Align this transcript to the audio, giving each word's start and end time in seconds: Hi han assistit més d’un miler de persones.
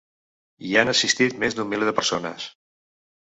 Hi 0.69 0.71
han 0.79 0.91
assistit 0.93 1.37
més 1.43 1.57
d’un 1.59 1.69
miler 1.73 1.89
de 1.91 1.95
persones. 2.01 2.47